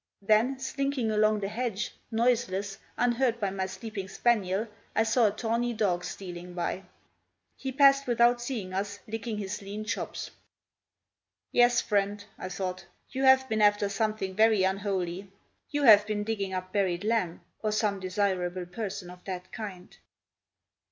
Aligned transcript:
Then, 0.23 0.57
slinking 0.57 1.11
along 1.11 1.41
the 1.41 1.47
hedge, 1.47 1.93
noiseless, 2.09 2.79
unheard 2.97 3.39
by 3.39 3.51
my 3.51 3.67
sleeping 3.67 4.07
spaniel, 4.07 4.67
I 4.95 5.03
saw 5.03 5.27
a 5.27 5.31
tawny 5.31 5.73
dog 5.73 6.03
stealing 6.05 6.55
by. 6.55 6.85
He 7.55 7.71
passed 7.71 8.07
without 8.07 8.41
seeing 8.41 8.73
us, 8.73 8.97
licking 9.07 9.37
his 9.37 9.61
lean 9.61 9.85
chops. 9.85 10.31
"Yes, 11.51 11.81
friend," 11.81 12.25
I 12.39 12.49
thought, 12.49 12.87
"you 13.11 13.25
have 13.25 13.47
been 13.47 13.61
after 13.61 13.89
something 13.89 14.33
very 14.33 14.63
unholy; 14.63 15.31
you 15.69 15.83
have 15.83 16.07
been 16.07 16.23
digging 16.23 16.51
up 16.51 16.73
buried 16.73 17.03
lamb, 17.03 17.41
or 17.61 17.71
some 17.71 17.99
desirable 17.99 18.65
person 18.65 19.11
of 19.11 19.23
that 19.25 19.51
kind!" 19.51 19.95